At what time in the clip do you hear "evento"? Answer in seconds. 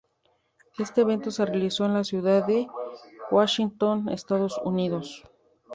1.01-1.29